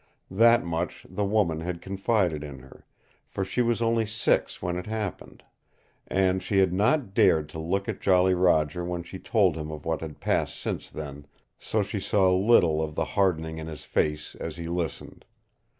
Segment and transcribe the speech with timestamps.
[0.31, 2.87] That much the woman had confided in her,
[3.27, 5.43] for she was only six when it happened.
[6.07, 9.85] And she had not dared to look at Jolly Roger when she told him of
[9.85, 11.27] what had passed since then,
[11.59, 15.23] so she saw little of the hardening in his face as he listened.